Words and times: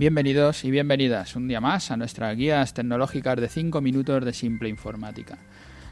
Bienvenidos 0.00 0.64
y 0.64 0.70
bienvenidas 0.70 1.36
un 1.36 1.46
día 1.46 1.60
más 1.60 1.90
a 1.90 1.96
nuestras 1.98 2.34
guías 2.34 2.72
tecnológicas 2.72 3.38
de 3.38 3.50
5 3.50 3.82
minutos 3.82 4.24
de 4.24 4.32
simple 4.32 4.70
informática, 4.70 5.36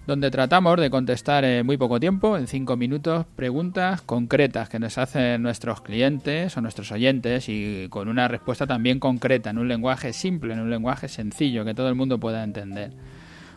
donde 0.07 0.31
tratamos 0.31 0.81
de 0.81 0.89
contestar 0.89 1.45
en 1.45 1.67
muy 1.67 1.77
poco 1.77 2.01
tiempo, 2.01 2.39
en 2.39 2.47
5 2.47 2.75
minutos, 2.79 3.27
preguntas 3.37 4.01
concretas 4.01 4.71
que 4.71 4.79
nos 4.79 4.97
hacen 4.97 5.43
nuestros 5.43 5.83
clientes 5.83 6.57
o 6.57 6.63
nuestros 6.63 6.91
oyentes 6.91 7.51
y 7.51 7.89
con 7.91 8.09
una 8.09 8.29
respuesta 8.29 8.67
también 8.67 8.99
concreta, 8.99 9.51
en 9.51 9.59
un 9.59 9.69
lenguaje 9.69 10.15
simple, 10.15 10.55
en 10.55 10.61
un 10.61 10.71
lenguaje 10.71 11.09
sencillo 11.09 11.67
que 11.67 11.75
todo 11.75 11.91
el 11.91 11.95
mundo 11.95 12.19
pueda 12.19 12.43
entender. 12.43 12.93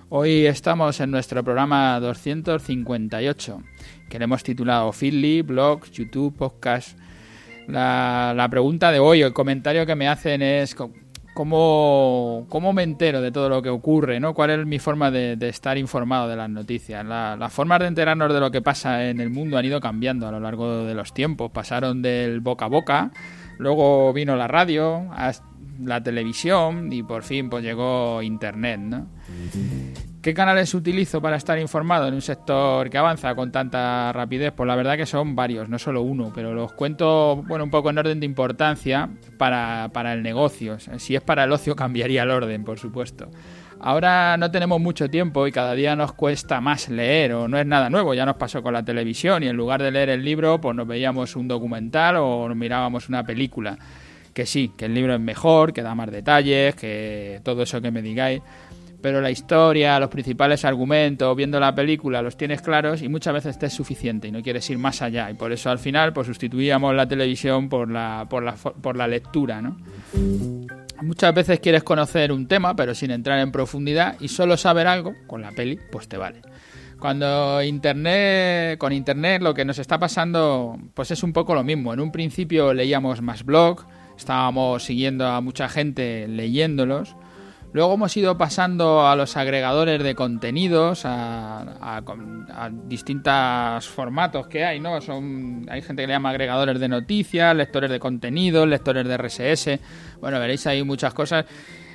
Hoy 0.10 0.48
estamos 0.48 1.00
en 1.00 1.12
nuestro 1.12 1.46
programa 1.46 1.98
258, 2.02 3.64
que 4.10 4.20
le 4.20 4.26
hemos 4.26 4.44
titulado 4.44 4.92
Feedly, 4.92 5.44
Blogs, 5.44 5.92
YouTube, 5.92 6.36
Podcast 6.36 6.98
la, 7.72 8.48
pregunta 8.50 8.92
de 8.92 9.00
hoy, 9.00 9.22
el 9.22 9.34
comentario 9.34 9.86
que 9.86 9.96
me 9.96 10.08
hacen 10.08 10.42
es 10.42 10.76
cómo, 11.34 12.46
cómo 12.50 12.74
me 12.74 12.84
entero 12.84 13.22
de 13.22 13.32
todo 13.32 13.50
lo 13.50 13.62
que 13.62 13.70
ocurre, 13.70 14.20
¿no? 14.20 14.34
¿Cuál 14.34 14.52
es 14.52 14.66
mi 14.66 14.80
forma 14.80 15.12
de, 15.12 15.38
estar 15.48 15.78
informado 15.78 16.28
de 16.28 16.36
las 16.36 16.50
noticias? 16.50 17.06
las 17.06 17.54
formas 17.54 17.80
de 17.80 17.88
enterarnos 17.88 18.34
de 18.34 18.40
lo 18.40 18.52
que 18.52 18.62
pasa 18.62 19.10
en 19.10 19.20
el 19.20 19.30
mundo 19.30 19.58
han 19.58 19.66
ido 19.66 19.80
cambiando 19.80 20.28
a 20.28 20.32
lo 20.32 20.40
largo 20.40 20.86
de 20.86 20.94
los 20.94 21.14
tiempos. 21.14 21.52
Pasaron 21.52 22.02
del 22.02 22.42
boca 22.42 22.66
a 22.66 22.70
boca, 22.70 23.12
luego 23.58 24.14
vino 24.14 24.36
la 24.36 24.48
radio, 24.48 25.10
la 25.84 26.04
televisión 26.04 26.92
y 26.92 27.04
por 27.04 27.24
fin 27.24 27.50
pues 27.50 27.64
llegó 27.64 28.22
Internet, 28.22 28.80
¿no? 28.80 29.08
¿Qué 30.22 30.36
canales 30.36 30.76
utilizo 30.76 31.20
para 31.20 31.36
estar 31.36 31.58
informado 31.58 32.08
en 32.08 32.14
un 32.14 32.22
sector 32.22 32.92
que 32.92 32.98
avanza 33.00 33.34
con 33.34 33.52
tanta 33.52 34.14
rapidez? 34.14 34.54
Pues 34.56 34.68
la 34.68 34.76
verdad 34.76 34.96
que 34.96 35.08
son 35.08 35.36
varios, 35.36 35.68
no 35.68 35.80
solo 35.80 36.04
uno, 36.04 36.32
pero 36.36 36.54
los 36.54 36.74
cuento 36.74 37.38
bueno, 37.48 37.64
un 37.64 37.72
poco 37.72 37.90
en 37.90 37.98
orden 37.98 38.20
de 38.20 38.28
importancia 38.28 39.10
para, 39.40 39.90
para 39.92 40.14
el 40.14 40.22
negocio. 40.22 40.78
Si 40.80 41.16
es 41.16 41.24
para 41.24 41.46
el 41.46 41.52
ocio 41.52 41.76
cambiaría 41.76 42.22
el 42.22 42.30
orden, 42.30 42.64
por 42.64 42.78
supuesto. 42.78 43.32
Ahora 43.80 44.38
no 44.38 44.52
tenemos 44.52 44.80
mucho 44.80 45.10
tiempo 45.10 45.48
y 45.48 45.52
cada 45.52 45.74
día 45.74 45.96
nos 45.96 46.14
cuesta 46.14 46.62
más 46.62 46.88
leer 46.88 47.34
o 47.34 47.48
no 47.48 47.58
es 47.58 47.66
nada 47.66 47.90
nuevo, 47.90 48.14
ya 48.14 48.24
nos 48.24 48.36
pasó 48.36 48.62
con 48.62 48.74
la 48.74 48.86
televisión 48.86 49.42
y 49.42 49.48
en 49.48 49.58
lugar 49.58 49.82
de 49.82 49.90
leer 49.90 50.10
el 50.10 50.24
libro 50.24 50.62
pues 50.62 50.76
nos 50.76 50.86
veíamos 50.86 51.36
un 51.36 51.48
documental 51.48 52.18
o 52.18 52.48
nos 52.48 52.56
mirábamos 52.56 53.10
una 53.10 53.24
película. 53.24 53.76
Que 54.36 54.46
sí, 54.46 54.72
que 54.78 54.86
el 54.86 54.94
libro 54.94 55.16
es 55.16 55.20
mejor, 55.20 55.74
que 55.74 55.82
da 55.82 55.96
más 55.96 56.12
detalles, 56.12 56.76
que 56.76 57.42
todo 57.44 57.64
eso 57.64 57.82
que 57.82 57.90
me 57.90 58.04
digáis 58.04 58.42
pero 59.02 59.22
la 59.22 59.32
historia, 59.32 60.00
los 60.00 60.10
principales 60.10 60.64
argumentos, 60.64 61.36
viendo 61.36 61.60
la 61.60 61.74
película, 61.74 62.22
los 62.22 62.38
tienes 62.38 62.62
claros 62.62 63.02
y 63.02 63.10
muchas 63.10 63.34
veces 63.34 63.58
te 63.58 63.66
es 63.66 63.74
suficiente 63.74 64.28
y 64.28 64.32
no 64.32 64.42
quieres 64.42 64.70
ir 64.70 64.78
más 64.78 65.02
allá. 65.02 65.30
Y 65.30 65.34
por 65.34 65.52
eso 65.52 65.70
al 65.70 65.80
final 65.80 66.14
pues 66.14 66.28
sustituíamos 66.28 66.94
la 66.96 67.08
televisión 67.08 67.70
por 67.70 67.90
la, 67.90 68.28
por 68.30 68.44
la, 68.44 68.54
por 68.54 68.96
la 68.96 69.08
lectura, 69.08 69.62
¿no? 69.62 69.78
Muchas 71.02 71.34
veces 71.34 71.60
quieres 71.60 71.84
conocer 71.84 72.32
un 72.32 72.48
tema, 72.48 72.76
pero 72.76 72.94
sin 72.94 73.10
entrar 73.10 73.40
en 73.40 73.52
profundidad 73.52 74.18
y 74.20 74.28
solo 74.28 74.56
saber 74.56 74.86
algo, 74.86 75.16
con 75.26 75.42
la 75.42 75.52
peli, 75.52 75.80
pues 75.92 76.08
te 76.08 76.18
vale. 76.18 76.42
Cuando 77.00 77.64
internet, 77.64 78.78
con 78.78 78.94
internet 78.94 79.42
lo 79.42 79.56
que 79.56 79.66
nos 79.66 79.80
está 79.80 79.98
pasando, 79.98 80.78
pues 80.94 81.10
es 81.10 81.24
un 81.24 81.34
poco 81.34 81.56
lo 81.56 81.64
mismo. 81.64 81.92
En 81.92 82.00
un 82.00 82.12
principio 82.12 82.76
leíamos 82.76 83.24
más 83.24 83.44
blog, 83.44 83.88
estábamos 84.16 84.84
siguiendo 84.84 85.26
a 85.26 85.42
mucha 85.42 85.68
gente 85.68 86.28
leyéndolos, 86.28 87.16
Luego 87.74 87.94
hemos 87.94 88.16
ido 88.18 88.38
pasando 88.38 89.08
a 89.08 89.16
los 89.16 89.38
agregadores 89.38 90.04
de 90.04 90.14
contenidos, 90.14 91.04
a, 91.06 92.02
distintos 92.86 93.88
formatos 93.88 94.48
que 94.48 94.66
hay, 94.66 94.82
¿no? 94.82 95.00
Son, 95.00 95.66
hay 95.70 95.82
gente 95.82 96.04
que 96.04 96.08
le 96.08 96.14
llama 96.14 96.32
agregadores 96.32 96.80
de 96.82 96.90
noticias, 96.90 97.56
lectores 97.56 97.90
de 97.90 98.00
contenidos, 98.00 98.68
lectores 98.68 99.08
de 99.08 99.18
RSS. 99.18 99.80
Bueno, 100.20 100.40
veréis 100.40 100.68
ahí 100.68 100.84
muchas 100.84 101.14
cosas. 101.14 101.46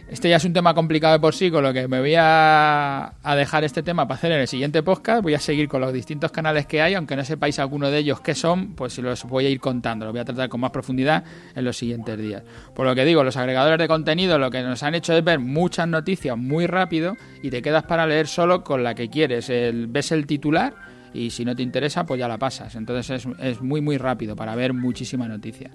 Este 0.08 0.28
ya 0.28 0.36
es 0.36 0.44
un 0.44 0.52
tema 0.52 0.72
complicado 0.72 1.14
de 1.14 1.18
por 1.18 1.34
sí, 1.34 1.50
con 1.50 1.64
lo 1.64 1.72
que 1.72 1.88
me 1.88 1.98
voy 1.98 2.14
a, 2.16 3.12
dejar 3.36 3.64
este 3.64 3.82
tema 3.82 4.06
para 4.06 4.16
hacer 4.16 4.31
en 4.31 4.41
el 4.41 4.47
siguiente 4.47 4.81
podcast. 4.84 5.20
Voy 5.20 5.34
a 5.34 5.41
seguir 5.41 5.69
con 5.69 5.81
los 5.81 5.92
distintos 5.92 6.31
canales 6.31 6.66
que 6.66 6.81
hay, 6.81 6.94
aunque 6.94 7.16
no 7.16 7.25
sepáis 7.25 7.58
alguno 7.58 7.91
de 7.91 7.98
ellos 7.98 8.20
qué 8.20 8.36
son, 8.36 8.75
pues 8.75 8.97
los 8.98 9.25
voy 9.25 9.47
a 9.47 9.50
ir 9.50 9.58
contando, 9.58 10.06
lo 10.06 10.12
voy 10.12 10.20
a 10.20 10.25
tratar 10.25 10.48
con 10.48 10.60
más 10.60 10.70
profundidad 10.70 11.25
en 11.56 11.64
los 11.64 11.76
siguientes 11.76 12.16
días. 12.19 12.44
Por 12.72 12.86
lo 12.86 12.94
que 12.94 13.04
digo, 13.04 13.25
los 13.25 13.36
agregadores 13.36 13.78
de 13.78 13.88
contenido 13.88 14.38
lo 14.38 14.48
que 14.48 14.62
nos 14.62 14.84
han 14.84 14.94
hecho 14.94 15.12
es 15.12 15.25
ver 15.25 15.41
muchas 15.41 15.88
noticias 15.88 16.38
muy 16.38 16.69
rápido 16.69 17.16
y 17.42 17.50
te 17.50 17.60
quedas 17.60 17.82
para 17.82 18.06
leer 18.06 18.28
solo 18.28 18.62
con 18.62 18.84
la 18.84 18.94
que 18.94 19.10
quieres. 19.10 19.48
ves 19.48 20.12
el 20.12 20.25
titular 20.28 20.75
y 21.14 21.31
si 21.31 21.44
no 21.44 21.56
te 21.56 21.64
interesa, 21.64 22.06
pues 22.06 22.20
ya 22.20 22.28
la 22.28 22.38
pasas. 22.38 22.76
Entonces 22.76 23.26
es, 23.26 23.28
es 23.41 23.60
muy 23.60 23.81
muy 23.81 23.98
rápido 23.98 24.36
para 24.36 24.54
ver 24.54 24.72
muchísima 24.72 25.26
noticia. 25.26 25.72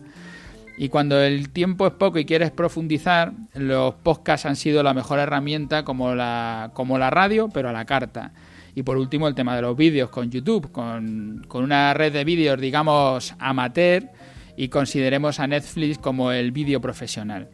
Y 0.81 0.89
cuando 0.89 1.21
el 1.21 1.49
tiempo 1.49 1.85
es 1.85 1.93
poco 1.93 2.17
y 2.17 2.25
quieres 2.25 2.49
profundizar, 2.49 3.33
los 3.53 3.93
podcasts 3.93 4.47
han 4.47 4.55
sido 4.55 4.81
la 4.81 4.95
mejor 4.95 5.19
herramienta 5.19 5.85
como 5.85 6.15
la, 6.15 6.71
como 6.73 6.97
la 6.97 7.11
radio, 7.11 7.49
pero 7.53 7.69
a 7.69 7.71
la 7.71 7.85
carta. 7.85 8.31
Y 8.73 8.81
por 8.81 8.97
último, 8.97 9.27
el 9.27 9.35
tema 9.35 9.55
de 9.55 9.61
los 9.61 9.77
vídeos 9.77 10.09
con 10.09 10.31
YouTube, 10.31 10.71
con, 10.71 11.45
con 11.47 11.63
una 11.63 11.93
red 11.93 12.11
de 12.11 12.23
vídeos, 12.23 12.59
digamos, 12.59 13.35
amateur, 13.37 14.09
y 14.57 14.69
consideremos 14.69 15.39
a 15.39 15.45
Netflix 15.45 15.99
como 15.99 16.31
el 16.31 16.51
vídeo 16.51 16.81
profesional. 16.81 17.47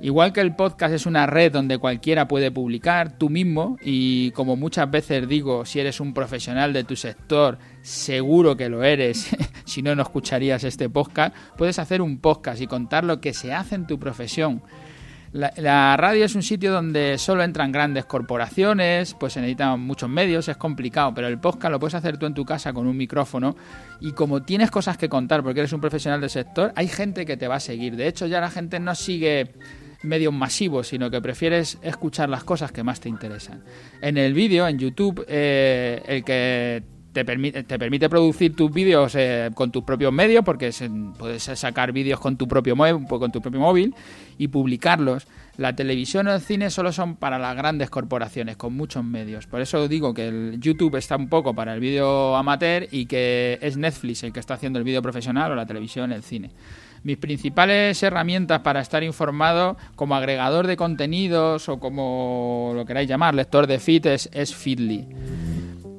Igual 0.00 0.32
que 0.32 0.40
el 0.40 0.54
podcast 0.54 0.92
es 0.94 1.06
una 1.06 1.26
red 1.26 1.52
donde 1.52 1.78
cualquiera 1.78 2.28
puede 2.28 2.50
publicar, 2.50 3.16
tú 3.16 3.30
mismo, 3.30 3.78
y 3.82 4.32
como 4.32 4.56
muchas 4.56 4.90
veces 4.90 5.26
digo, 5.28 5.64
si 5.64 5.80
eres 5.80 6.00
un 6.00 6.12
profesional 6.12 6.72
de 6.72 6.84
tu 6.84 6.96
sector, 6.96 7.58
seguro 7.80 8.56
que 8.56 8.68
lo 8.68 8.82
eres, 8.82 9.30
si 9.64 9.82
no, 9.82 9.94
no 9.94 10.02
escucharías 10.02 10.64
este 10.64 10.88
podcast, 10.88 11.34
puedes 11.56 11.78
hacer 11.78 12.02
un 12.02 12.18
podcast 12.18 12.60
y 12.60 12.66
contar 12.66 13.04
lo 13.04 13.20
que 13.20 13.32
se 13.32 13.54
hace 13.54 13.76
en 13.76 13.86
tu 13.86 13.98
profesión. 13.98 14.62
La, 15.34 15.96
radio 15.96 16.24
es 16.24 16.36
un 16.36 16.44
sitio 16.44 16.70
donde 16.70 17.18
solo 17.18 17.42
entran 17.42 17.72
grandes 17.72 18.04
corporaciones, 18.04 19.14
pues 19.14 19.32
se 19.32 19.40
necesitan 19.40 19.80
muchos 19.80 20.08
medios, 20.08 20.48
es 20.48 20.56
complicado, 20.56 21.12
pero 21.12 21.26
el 21.26 21.40
podcast 21.40 21.72
lo 21.72 21.80
puedes 21.80 21.96
hacer 21.96 22.18
tú 22.18 22.26
en 22.26 22.34
tu 22.34 22.44
casa 22.44 22.72
con 22.72 22.86
un 22.86 22.96
micrófono 22.96 23.56
y 24.00 24.12
como 24.12 24.42
tienes 24.42 24.70
cosas 24.70 24.96
que 24.96 25.08
contar 25.08 25.42
porque 25.42 25.58
eres 25.58 25.72
un 25.72 25.80
profesional 25.80 26.20
del 26.20 26.30
sector, 26.30 26.72
hay 26.76 26.86
gente 26.86 27.26
que 27.26 27.36
te 27.36 27.48
va 27.48 27.56
a 27.56 27.60
seguir. 27.60 27.96
De 27.96 28.06
hecho, 28.06 28.28
ya 28.28 28.40
la 28.40 28.48
gente 28.48 28.78
no 28.78 28.94
sigue 28.94 29.50
medios 30.04 30.32
masivos, 30.32 30.88
sino 30.88 31.10
que 31.10 31.20
prefieres 31.20 31.78
escuchar 31.82 32.28
las 32.28 32.44
cosas 32.44 32.72
que 32.72 32.82
más 32.82 33.00
te 33.00 33.08
interesan. 33.08 33.62
En 34.00 34.18
el 34.18 34.34
vídeo, 34.34 34.68
en 34.68 34.78
YouTube, 34.78 35.24
eh, 35.28 36.02
el 36.06 36.24
que 36.24 36.82
te 37.14 37.24
permite, 37.24 37.62
te 37.62 37.78
permite 37.78 38.10
producir 38.10 38.54
tus 38.54 38.70
vídeos 38.70 39.14
eh, 39.14 39.50
con 39.54 39.70
tus 39.70 39.84
propios 39.84 40.12
medios, 40.12 40.44
porque 40.44 40.70
puedes 41.16 41.44
sacar 41.44 41.92
vídeos 41.92 42.20
con 42.20 42.36
tu 42.36 42.46
propio 42.46 42.76
con 42.76 43.32
tu 43.32 43.40
propio 43.40 43.60
móvil 43.60 43.94
y 44.36 44.48
publicarlos. 44.48 45.26
La 45.56 45.76
televisión 45.76 46.26
o 46.26 46.34
el 46.34 46.40
cine 46.40 46.68
solo 46.68 46.90
son 46.90 47.14
para 47.14 47.38
las 47.38 47.56
grandes 47.56 47.88
corporaciones, 47.88 48.56
con 48.56 48.74
muchos 48.74 49.04
medios. 49.04 49.46
Por 49.46 49.60
eso 49.60 49.86
digo 49.86 50.12
que 50.12 50.26
el 50.26 50.60
YouTube 50.60 50.96
está 50.96 51.16
un 51.16 51.28
poco 51.28 51.54
para 51.54 51.74
el 51.74 51.80
vídeo 51.80 52.34
amateur 52.34 52.88
y 52.90 53.06
que 53.06 53.58
es 53.62 53.76
Netflix 53.76 54.24
el 54.24 54.32
que 54.32 54.40
está 54.40 54.54
haciendo 54.54 54.80
el 54.80 54.84
vídeo 54.84 55.00
profesional 55.00 55.52
o 55.52 55.54
la 55.54 55.64
televisión, 55.64 56.10
el 56.10 56.24
cine. 56.24 56.50
Mis 57.04 57.18
principales 57.18 58.02
herramientas 58.02 58.60
para 58.60 58.80
estar 58.80 59.02
informado 59.02 59.76
como 59.94 60.14
agregador 60.14 60.66
de 60.66 60.78
contenidos 60.78 61.68
o 61.68 61.78
como 61.78 62.72
lo 62.74 62.86
queráis 62.86 63.06
llamar, 63.06 63.34
lector 63.34 63.66
de 63.66 63.78
feed 63.78 64.06
es, 64.06 64.54
Feedly 64.54 65.06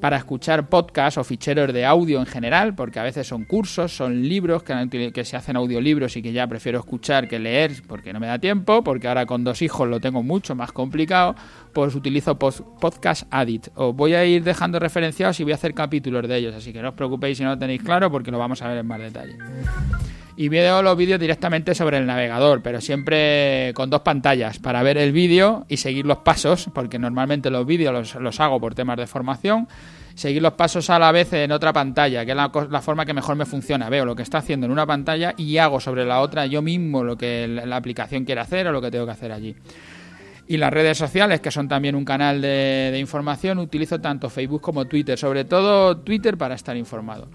para 0.02 0.18
escuchar 0.18 0.70
podcasts 0.70 1.18
o 1.18 1.24
ficheros 1.24 1.74
de 1.74 1.84
audio 1.84 2.20
en 2.20 2.28
general, 2.28 2.76
porque 2.76 3.00
a 3.00 3.04
veces 3.04 3.26
son 3.26 3.46
cursos, 3.46 3.96
son 3.96 4.28
libros 4.28 4.62
que, 4.62 5.12
que, 5.12 5.26
se 5.26 5.36
hacen 5.36 5.56
audiolibros 5.56 6.16
y 6.16 6.22
que 6.22 6.32
ya 6.32 6.46
prefiero 6.46 6.78
escuchar 6.78 7.28
que 7.28 7.40
leer 7.40 7.72
porque 7.88 8.14
no 8.14 8.20
me 8.20 8.28
da 8.28 8.38
tiempo, 8.38 8.84
porque 8.84 9.08
ahora 9.08 9.26
con 9.26 9.44
dos 9.44 9.64
hijos 9.64 9.88
lo 9.88 10.00
tengo 10.00 10.22
mucho 10.22 10.54
más 10.54 10.72
complicado, 10.72 11.36
pues 11.74 11.96
utilizo 11.96 12.38
Podcast 12.38 13.24
Addict. 13.32 13.70
Os 13.74 13.96
voy 13.96 14.14
a 14.14 14.24
ir 14.26 14.44
dejando 14.44 14.78
referenciados 14.78 15.40
y 15.40 15.44
voy 15.44 15.54
a 15.54 15.56
hacer 15.56 15.74
capítulos 15.74 16.28
de 16.28 16.38
ellos, 16.38 16.54
así 16.54 16.72
que 16.72 16.84
no 16.84 16.90
os 16.90 16.96
preocupéis 16.96 17.40
si 17.40 17.44
no 17.44 17.50
lo 17.50 17.58
tenéis 17.58 17.82
claro 17.82 18.12
porque 18.12 18.30
lo 18.30 18.38
vamos 18.38 18.62
a 18.62 18.68
ver 18.68 18.78
en 18.78 18.86
más 18.86 19.00
detalle 19.00 19.38
y 20.38 20.50
veo 20.50 20.82
los 20.82 20.98
vídeos 20.98 21.20
directamente 21.20 21.74
sobre 21.74 21.98
el 21.98 22.06
navegador, 22.06 22.62
pero 22.62 22.82
siempre 22.82 23.72
con 23.74 23.90
dos 23.90 24.02
pantallas 24.02 24.60
para 24.60 24.84
ver 24.84 24.98
el 24.98 25.12
vídeo 25.12 25.66
y 25.70 25.78
seguir 25.78 26.06
los 26.06 26.20
pasos, 26.20 26.70
porque 26.74 27.00
normalmente 27.00 27.50
los 27.50 27.66
vídeos 27.66 28.16
los, 28.16 28.40
hago 28.40 28.60
por 28.60 28.76
temas 28.76 28.98
de 28.98 29.08
formación, 29.08 29.68
seguir 30.14 30.42
los 30.42 30.54
pasos 30.54 30.90
a 30.90 31.00
la 31.00 31.12
vez 31.12 31.32
en 31.34 31.52
otra 31.52 31.72
pantalla, 31.72 32.26
que 32.26 32.32
es 32.32 32.38
la, 32.38 32.52
la, 32.70 32.82
forma 32.82 33.06
que 33.06 33.14
mejor 33.14 33.36
me 33.38 33.46
funciona. 33.46 33.90
Veo 33.90 34.04
lo 34.06 34.16
que 34.16 34.24
está 34.24 34.40
haciendo 34.40 34.66
en 34.66 34.72
una 34.72 34.86
pantalla 34.86 35.34
y 35.38 35.58
hago 35.58 35.80
sobre 35.80 36.06
la 36.06 36.20
otra 36.20 36.46
yo 36.46 36.62
mismo 36.62 37.04
lo 37.04 37.18
que 37.18 37.48
la 37.48 37.76
aplicación 37.78 38.26
quiere 38.26 38.42
hacer 38.42 38.68
o 38.68 38.72
lo 38.72 38.82
que 38.82 38.92
tengo 38.92 39.06
que 39.06 39.12
hacer 39.12 39.32
allí. 39.32 39.56
Y 40.48 40.58
las 40.58 40.72
redes 40.72 40.98
sociales, 40.98 41.40
que 41.40 41.50
son 41.50 41.68
también 41.68 41.96
un 41.96 42.06
canal 42.06 42.40
de 42.42 42.98
información, 43.00 43.58
utilizo 43.58 44.00
tanto 44.00 44.30
Facebook 44.30 44.62
como 44.62 44.86
Twitter, 44.86 45.18
sobre 45.18 45.46
todo 45.46 45.98
Twitter 45.98 46.38
para 46.38 46.56
estar 46.56 46.78
informado. 46.78 47.28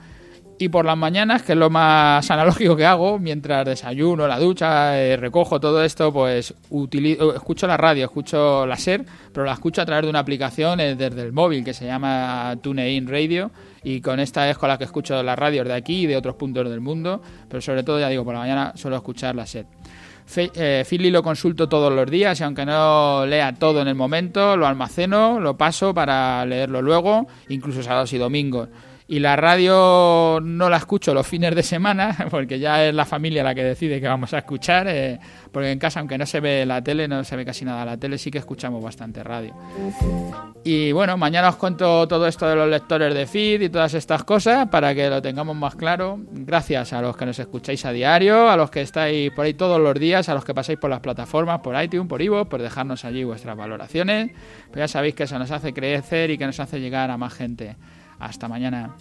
Y 0.63 0.69
por 0.69 0.85
las 0.85 0.99
mañanas, 0.99 1.43
que 1.43 1.53
es 1.53 1.59
lo 1.59 1.71
más 1.71 2.31
analógico 2.31 2.77
que 2.77 2.85
hago, 2.85 3.19
mientras 3.19 3.65
desayuno, 3.65 4.29
la 4.29 4.39
ducha, 4.39 5.01
eh, 5.01 5.17
recojo 5.17 5.59
todo 5.59 5.83
esto, 5.83 6.13
pues 6.13 6.53
utilizo, 6.69 7.35
escucho 7.35 7.67
la 7.67 7.79
radio, 7.79 8.05
escucho 8.05 8.67
la 8.67 8.77
SER, 8.77 9.07
pero 9.33 9.47
la 9.47 9.55
escucho 9.55 9.81
a 9.81 9.87
través 9.87 10.05
de 10.05 10.11
una 10.11 10.19
aplicación 10.19 10.79
eh, 10.81 10.97
desde 10.97 11.23
el 11.23 11.33
móvil 11.33 11.65
que 11.65 11.73
se 11.73 11.87
llama 11.87 12.55
TuneIn 12.61 13.09
Radio 13.09 13.51
y 13.83 14.03
con 14.03 14.21
esta 14.21 14.51
es 14.51 14.59
con 14.59 14.69
la 14.69 14.77
que 14.77 14.85
escucho 14.85 15.23
las 15.23 15.39
radios 15.39 15.67
de 15.67 15.73
aquí 15.73 16.03
y 16.03 16.07
de 16.07 16.19
otros 16.19 16.35
puntos 16.35 16.69
del 16.69 16.83
mundo, 16.83 17.23
pero 17.49 17.63
sobre 17.63 17.83
todo, 17.83 17.99
ya 17.99 18.11
digo, 18.11 18.23
por 18.23 18.35
la 18.35 18.41
mañana 18.41 18.73
suelo 18.77 18.99
escuchar 18.99 19.35
la 19.35 19.47
SER. 19.47 19.65
Eh, 20.37 20.85
Philly 20.87 21.11
lo 21.11 21.23
consulto 21.23 21.71
todos 21.71 21.91
los 21.91 22.11
días 22.11 22.39
y 22.39 22.45
aunque 22.45 22.67
no 22.67 23.25
lea 23.25 23.55
todo 23.55 23.81
en 23.81 23.89
el 23.89 23.95
momento, 23.95 24.59
lo 24.59 24.67
almaceno, 24.67 25.41
lo 25.41 25.57
paso 25.57 25.95
para 25.95 26.45
leerlo 26.45 26.83
luego, 26.83 27.29
incluso 27.49 27.83
sábados 27.83 28.13
y 28.13 28.19
domingos. 28.19 28.69
Y 29.11 29.19
la 29.19 29.35
radio 29.35 30.39
no 30.41 30.71
la 30.71 30.77
escucho 30.77 31.13
los 31.13 31.27
fines 31.27 31.53
de 31.57 31.65
semana, 31.65 32.17
porque 32.31 32.61
ya 32.61 32.87
es 32.87 32.95
la 32.95 33.05
familia 33.05 33.43
la 33.43 33.57
que 33.57 33.65
decide 33.65 34.01
que 34.01 34.07
vamos 34.07 34.33
a 34.35 34.39
escuchar, 34.39 34.87
eh, 34.87 35.19
porque 35.51 35.73
en 35.73 35.81
casa, 35.81 35.99
aunque 35.99 36.17
no 36.17 36.25
se 36.27 36.39
ve 36.39 36.65
la 36.65 36.81
tele, 36.81 37.09
no 37.09 37.25
se 37.25 37.35
ve 37.35 37.45
casi 37.45 37.65
nada 37.65 37.85
la 37.85 37.97
tele, 37.97 38.19
sí 38.19 38.31
que 38.31 38.39
escuchamos 38.39 38.81
bastante 38.81 39.25
radio. 39.25 39.53
Y 40.63 40.93
bueno, 40.93 41.17
mañana 41.17 41.49
os 41.49 41.57
cuento 41.57 42.07
todo 42.07 42.29
esto 42.29 42.49
de 42.49 42.55
los 42.55 42.69
lectores 42.69 43.13
de 43.13 43.27
feed 43.27 43.63
y 43.63 43.69
todas 43.69 43.95
estas 43.95 44.23
cosas 44.23 44.69
para 44.69 44.95
que 44.95 45.11
lo 45.11 45.21
tengamos 45.21 45.57
más 45.57 45.75
claro. 45.75 46.21
Gracias 46.31 46.93
a 46.93 47.03
los 47.03 47.17
que 47.17 47.27
nos 47.27 47.41
escucháis 47.41 47.85
a 47.87 47.91
diario, 47.91 48.49
a 48.49 48.57
los 48.57 48.71
que 48.71 48.83
estáis 48.83 49.33
por 49.33 49.45
ahí 49.45 49.55
todos 49.55 49.81
los 49.81 49.95
días, 49.95 50.29
a 50.29 50.35
los 50.35 50.45
que 50.45 50.55
pasáis 50.55 50.79
por 50.79 50.89
las 50.89 51.01
plataformas, 51.01 51.59
por 51.63 51.75
iTunes, 51.83 52.07
por 52.07 52.23
Ivo, 52.23 52.45
por 52.45 52.63
dejarnos 52.63 53.05
allí 53.05 53.25
vuestras 53.25 53.57
valoraciones. 53.57 54.31
Pues 54.69 54.77
ya 54.77 54.87
sabéis 54.87 55.17
que 55.17 55.25
eso 55.25 55.37
nos 55.37 55.51
hace 55.51 55.75
crecer 55.75 56.31
y 56.31 56.39
que 56.39 56.47
nos 56.47 56.61
hace 56.61 56.79
llegar 56.79 57.11
a 57.11 57.17
más 57.17 57.35
gente. 57.35 57.75
Hasta 58.21 58.49
mañana. 58.49 58.95